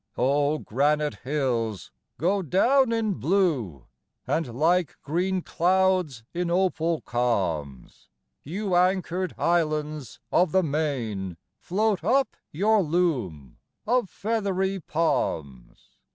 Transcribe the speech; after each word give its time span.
O 0.17 0.57
granite 0.57 1.17
hills, 1.17 1.91
go 2.17 2.41
down 2.41 2.91
in 2.91 3.13
blue! 3.13 3.85
And 4.25 4.55
like 4.57 4.95
green 5.03 5.43
clouds 5.43 6.23
in 6.33 6.49
opal 6.49 7.01
calms, 7.01 8.09
You 8.41 8.73
anchored 8.75 9.35
islands 9.37 10.19
of 10.31 10.53
the 10.53 10.63
main, 10.63 11.37
Float 11.59 12.03
up 12.03 12.35
your 12.51 12.81
loom 12.81 13.59
of 13.85 14.09
feathery 14.09 14.79
palms! 14.79 15.99